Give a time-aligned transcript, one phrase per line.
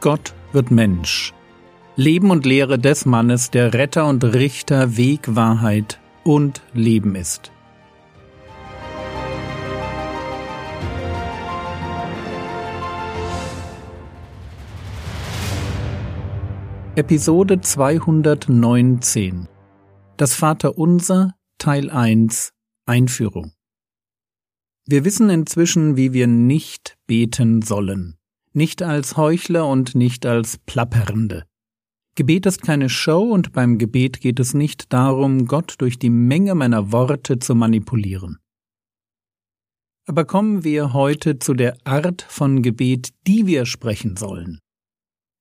[0.00, 1.34] Gott wird Mensch.
[1.96, 7.50] Leben und Lehre des Mannes, der Retter und Richter, Weg, Wahrheit und Leben ist.
[16.94, 19.48] Episode 219
[20.16, 22.52] Das Vaterunser Teil 1
[22.86, 23.52] Einführung
[24.86, 28.17] Wir wissen inzwischen, wie wir nicht beten sollen
[28.52, 31.44] nicht als Heuchler und nicht als Plappernde.
[32.14, 36.54] Gebet ist keine Show und beim Gebet geht es nicht darum, Gott durch die Menge
[36.54, 38.38] meiner Worte zu manipulieren.
[40.06, 44.58] Aber kommen wir heute zu der Art von Gebet, die wir sprechen sollen.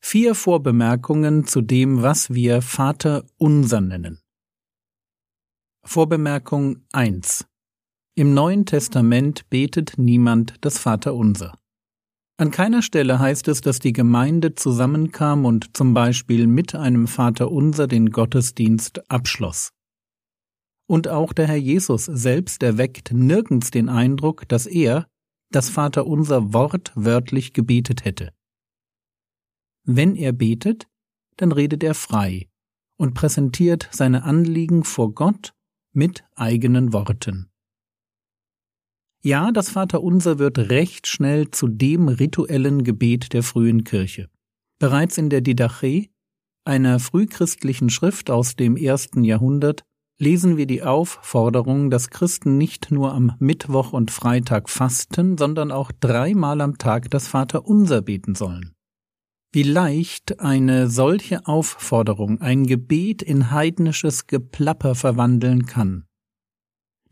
[0.00, 4.20] Vier Vorbemerkungen zu dem, was wir Vater unser nennen.
[5.84, 7.44] Vorbemerkung 1.
[8.14, 11.58] Im Neuen Testament betet niemand das Vater unser.
[12.42, 17.86] An keiner Stelle heißt es, dass die Gemeinde zusammenkam und zum Beispiel mit einem Vaterunser
[17.86, 19.70] den Gottesdienst abschloss.
[20.88, 25.06] Und auch der Herr Jesus selbst erweckt nirgends den Eindruck, dass er
[25.52, 28.32] das Vaterunser wortwörtlich gebetet hätte.
[29.84, 30.88] Wenn er betet,
[31.36, 32.48] dann redet er frei
[32.96, 35.54] und präsentiert seine Anliegen vor Gott
[35.92, 37.51] mit eigenen Worten.
[39.24, 44.28] Ja, das Vaterunser wird recht schnell zu dem rituellen Gebet der frühen Kirche.
[44.80, 46.06] Bereits in der Didache,
[46.64, 49.84] einer frühchristlichen Schrift aus dem ersten Jahrhundert,
[50.18, 55.92] lesen wir die Aufforderung, dass Christen nicht nur am Mittwoch und Freitag fasten, sondern auch
[55.92, 58.72] dreimal am Tag das Vaterunser beten sollen.
[59.52, 66.06] Wie leicht eine solche Aufforderung ein Gebet in heidnisches Geplapper verwandeln kann.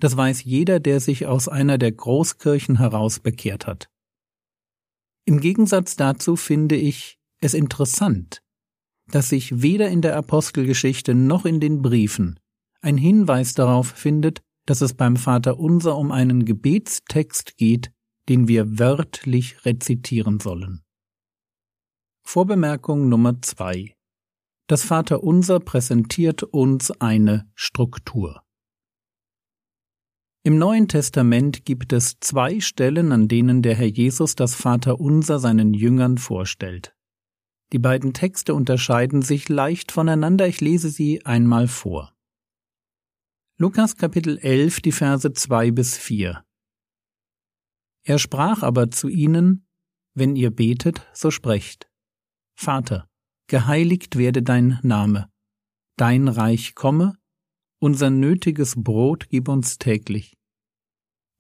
[0.01, 3.89] Das weiß jeder, der sich aus einer der Großkirchen heraus bekehrt hat.
[5.27, 8.43] Im Gegensatz dazu finde ich es interessant,
[9.09, 12.41] dass sich weder in der Apostelgeschichte noch in den Briefen
[12.81, 17.93] ein Hinweis darauf findet, dass es beim Vater unser um einen Gebetstext geht,
[18.29, 20.83] den wir wörtlich rezitieren sollen.
[22.23, 23.97] Vorbemerkung Nummer zwei.
[24.67, 28.43] Das Vater unser präsentiert uns eine Struktur.
[30.43, 35.75] Im Neuen Testament gibt es zwei Stellen, an denen der Herr Jesus das Vaterunser seinen
[35.75, 36.97] Jüngern vorstellt.
[37.75, 42.15] Die beiden Texte unterscheiden sich leicht voneinander, ich lese sie einmal vor.
[43.59, 46.43] Lukas Kapitel 11, die Verse 2 bis 4.
[48.03, 49.67] Er sprach aber zu ihnen,
[50.15, 51.91] wenn ihr betet, so sprecht.
[52.57, 53.07] Vater,
[53.47, 55.31] geheiligt werde dein Name,
[55.97, 57.20] dein Reich komme,
[57.81, 60.37] unser nötiges Brot gib uns täglich.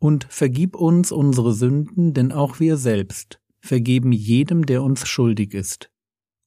[0.00, 5.92] Und vergib uns unsere Sünden, denn auch wir selbst vergeben jedem, der uns schuldig ist.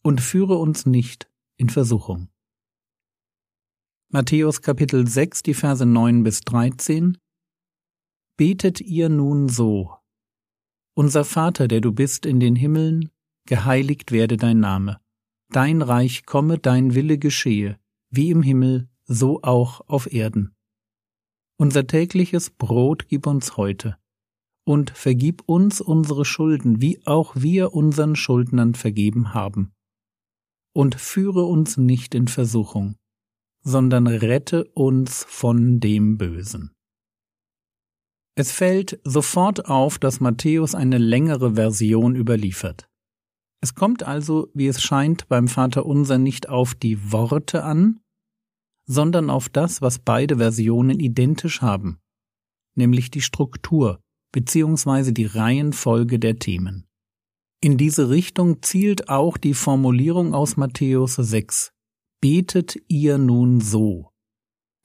[0.01, 2.29] Und führe uns nicht in Versuchung.
[4.09, 7.17] Matthäus Kapitel 6, die Verse 9 bis 13
[8.35, 9.95] Betet ihr nun so.
[10.95, 13.09] Unser Vater, der du bist in den Himmeln,
[13.45, 14.99] geheiligt werde dein Name.
[15.49, 17.79] Dein Reich komme, dein Wille geschehe,
[18.09, 20.56] wie im Himmel, so auch auf Erden.
[21.57, 23.97] Unser tägliches Brot gib uns heute.
[24.66, 29.73] Und vergib uns unsere Schulden, wie auch wir unseren Schuldnern vergeben haben.
[30.73, 32.96] Und führe uns nicht in Versuchung,
[33.62, 36.72] sondern rette uns von dem Bösen.
[38.35, 42.90] Es fällt sofort auf, dass Matthäus eine längere Version überliefert.
[43.62, 48.03] Es kommt also, wie es scheint, beim Vater unser nicht auf die Worte an,
[48.85, 51.99] sondern auf das, was beide Versionen identisch haben,
[52.75, 54.01] nämlich die Struktur
[54.31, 55.11] bzw.
[55.11, 56.88] die Reihenfolge der Themen.
[57.61, 61.72] In diese Richtung zielt auch die Formulierung aus Matthäus 6.
[62.19, 64.09] Betet ihr nun so.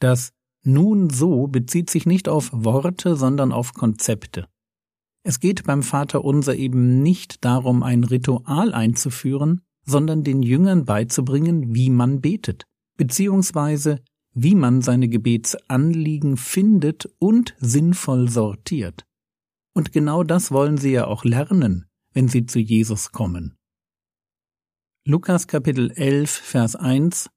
[0.00, 0.32] Das
[0.62, 4.46] nun so bezieht sich nicht auf Worte, sondern auf Konzepte.
[5.25, 11.75] Es geht beim Vater unser eben nicht darum, ein Ritual einzuführen, sondern den Jüngern beizubringen,
[11.75, 12.68] wie man betet
[12.99, 14.03] beziehungsweise
[14.35, 19.06] wie man seine Gebetsanliegen findet und sinnvoll sortiert.
[19.75, 23.56] Und genau das wollen sie ja auch lernen, wenn sie zu Jesus kommen.
[25.06, 27.31] Lukas Kapitel 11, Vers 1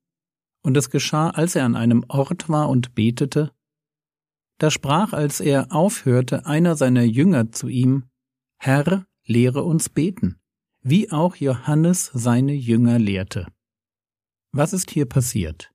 [0.61, 3.51] Und es geschah, als er an einem Ort war und betete,
[4.57, 8.09] da sprach, als er aufhörte, einer seiner Jünger zu ihm,
[8.59, 10.39] Herr, lehre uns beten,
[10.81, 13.47] wie auch Johannes seine Jünger lehrte.
[14.53, 15.71] Was ist hier passiert?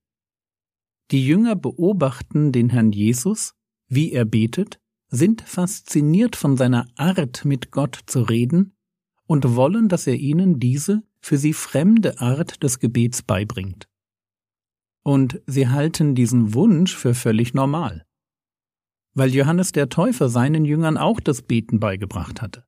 [1.11, 3.55] Die Jünger beobachten den Herrn Jesus,
[3.89, 8.77] wie er betet, sind fasziniert von seiner Art, mit Gott zu reden
[9.27, 13.89] und wollen, dass er ihnen diese für sie fremde Art des Gebets beibringt.
[15.03, 18.05] Und sie halten diesen Wunsch für völlig normal,
[19.15, 22.65] weil Johannes der Täufer seinen Jüngern auch das Beten beigebracht hatte.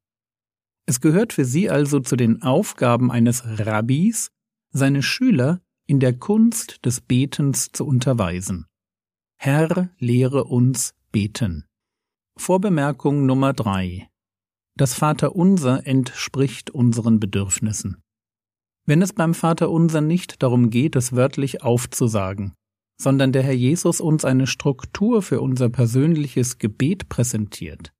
[0.86, 4.30] Es gehört für sie also zu den Aufgaben eines Rabbis,
[4.70, 8.66] seine Schüler in der Kunst des Betens zu unterweisen.
[9.40, 11.64] Herr, lehre uns beten.
[12.36, 14.10] Vorbemerkung Nummer drei.
[14.76, 18.02] Das Vaterunser entspricht unseren Bedürfnissen.
[18.84, 22.52] Wenn es beim Vaterunser nicht darum geht, es wörtlich aufzusagen,
[23.00, 27.92] sondern der Herr Jesus uns eine Struktur für unser persönliches Gebet präsentiert,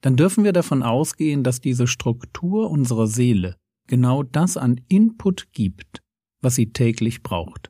[0.00, 3.56] dann dürfen wir davon ausgehen, dass diese Struktur unserer Seele
[3.88, 6.03] genau das an Input gibt,
[6.44, 7.68] was sie täglich braucht.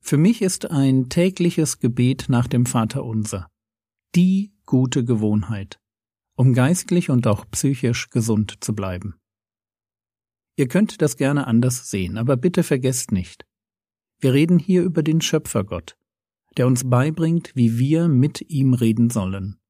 [0.00, 3.48] Für mich ist ein tägliches Gebet nach dem Vaterunser
[4.14, 5.78] die gute Gewohnheit,
[6.36, 9.14] um geistlich und auch psychisch gesund zu bleiben.
[10.56, 13.44] Ihr könnt das gerne anders sehen, aber bitte vergesst nicht,
[14.20, 15.96] wir reden hier über den Schöpfergott,
[16.56, 19.60] der uns beibringt, wie wir mit ihm reden sollen.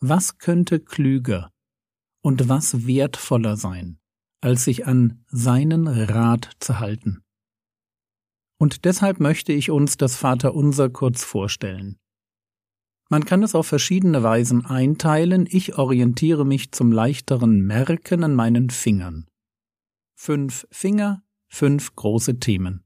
[0.00, 1.50] Was könnte klüger
[2.22, 3.98] und was wertvoller sein,
[4.42, 7.22] als sich an seinen Rat zu halten?
[8.58, 11.98] Und deshalb möchte ich uns das Vaterunser kurz vorstellen.
[13.08, 18.70] Man kann es auf verschiedene Weisen einteilen, ich orientiere mich zum leichteren Merken an meinen
[18.70, 19.26] Fingern.
[20.14, 22.84] Fünf Finger, fünf große Themen.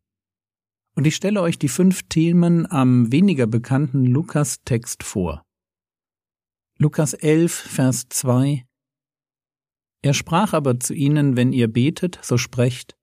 [0.97, 5.43] Und ich stelle euch die fünf Themen am weniger bekannten Lukas-Text vor.
[6.79, 8.67] Lukas 11, Vers 2
[10.06, 12.97] Er sprach aber zu ihnen, wenn ihr betet, so sprecht,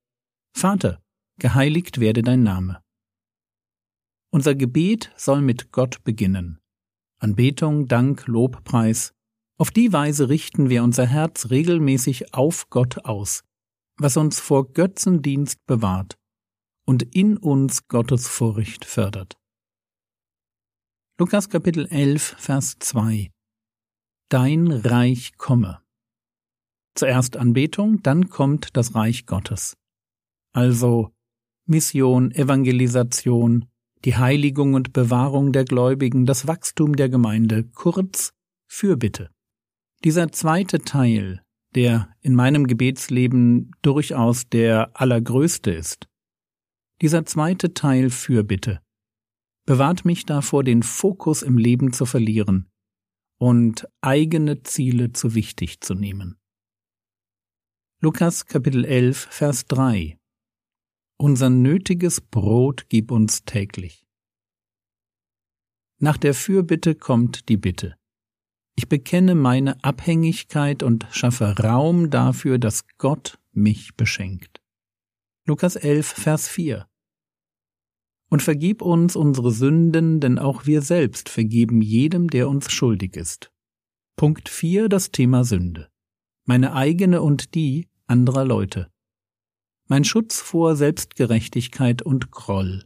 [0.55, 1.03] Vater,
[1.37, 2.81] geheiligt werde dein Name.
[4.31, 6.61] Unser Gebet soll mit Gott beginnen.
[7.19, 9.13] Anbetung, Dank, Lobpreis.
[9.57, 13.43] Auf die Weise richten wir unser Herz regelmäßig auf Gott aus,
[13.97, 16.17] was uns vor Götzendienst bewahrt
[16.85, 19.37] und in uns Gottes Furcht fördert.
[21.19, 23.29] Lukas Kapitel 11, Vers 2
[24.29, 25.82] Dein Reich komme.
[26.95, 29.75] Zuerst Anbetung, dann kommt das Reich Gottes.
[30.53, 31.11] Also
[31.65, 33.65] Mission, Evangelisation,
[34.05, 38.33] die Heiligung und Bewahrung der Gläubigen, das Wachstum der Gemeinde, kurz
[38.67, 39.29] Fürbitte.
[40.03, 41.41] Dieser zweite Teil,
[41.73, 46.07] der in meinem Gebetsleben durchaus der allergrößte ist,
[47.01, 48.81] dieser zweite Teil Fürbitte,
[49.65, 52.69] bewahrt mich davor, den Fokus im Leben zu verlieren
[53.39, 56.37] und eigene Ziele zu wichtig zu nehmen.
[58.03, 60.17] Lukas Kapitel 11, Vers 3
[61.17, 64.05] unser nötiges Brot gib uns täglich.
[66.01, 67.95] Nach der Fürbitte kommt die Bitte.
[68.75, 74.61] Ich bekenne meine Abhängigkeit und schaffe Raum dafür, dass Gott mich beschenkt.
[75.47, 76.85] Lukas 11, Vers 4
[78.29, 83.53] Und vergib uns unsere Sünden, denn auch wir selbst vergeben jedem, der uns schuldig ist.
[84.17, 85.89] Punkt 4 Das Thema Sünde.
[86.45, 88.93] Meine eigene und die anderer Leute
[89.87, 92.85] mein Schutz vor Selbstgerechtigkeit und Groll.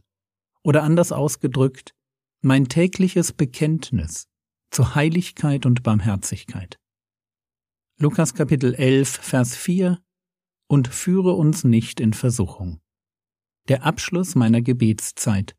[0.62, 1.94] Oder anders ausgedrückt,
[2.42, 4.28] mein tägliches Bekenntnis
[4.70, 6.78] zur Heiligkeit und Barmherzigkeit.
[7.98, 9.98] Lukas Kapitel 11, Vers 4
[10.68, 12.80] Und führe uns nicht in Versuchung.
[13.68, 15.56] Der Abschluss meiner Gebetszeit.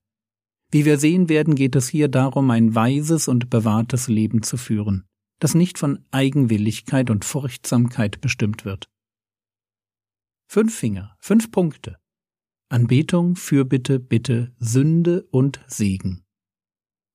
[0.71, 5.05] Wie wir sehen werden, geht es hier darum, ein weises und bewahrtes Leben zu führen,
[5.39, 8.88] das nicht von Eigenwilligkeit und Furchtsamkeit bestimmt wird.
[10.51, 11.99] Fünf Finger, fünf Punkte.
[12.69, 16.25] Anbetung, Fürbitte, Bitte, Sünde und Segen.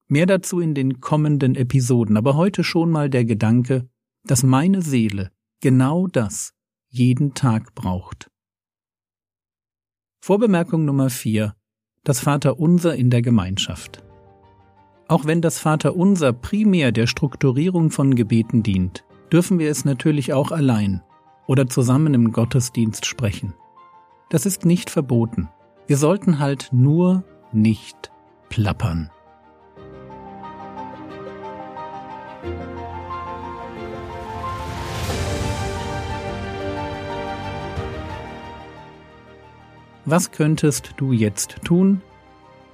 [0.07, 3.89] Mehr dazu in den kommenden Episoden, aber heute schon mal der Gedanke,
[4.23, 6.55] dass meine Seele genau das
[6.91, 8.31] jeden Tag braucht.
[10.21, 11.57] Vorbemerkung Nummer vier:
[12.05, 14.05] Das Vaterunser in der Gemeinschaft.
[15.09, 20.53] Auch wenn das Vaterunser primär der Strukturierung von Gebeten dient, dürfen wir es natürlich auch
[20.53, 21.03] allein
[21.47, 23.55] oder zusammen im Gottesdienst sprechen.
[24.31, 25.49] Das ist nicht verboten.
[25.87, 28.11] Wir sollten halt nur nicht
[28.49, 29.11] plappern.
[40.07, 42.03] Was könntest du jetzt tun?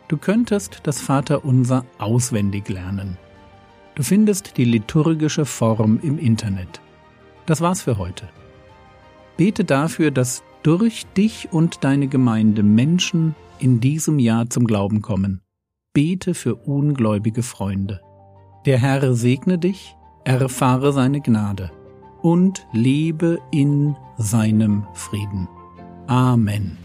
[0.09, 3.19] Du könntest das Vaterunser auswendig lernen.
[3.95, 6.81] Du findest die liturgische Form im Internet.
[7.47, 8.29] Das war's für heute.
[9.41, 15.41] Bete dafür, dass durch dich und deine Gemeinde Menschen in diesem Jahr zum Glauben kommen.
[15.95, 18.03] Bete für ungläubige Freunde.
[18.67, 21.71] Der Herr segne dich, erfahre seine Gnade
[22.21, 25.49] und lebe in seinem Frieden.
[26.07, 26.77] Amen.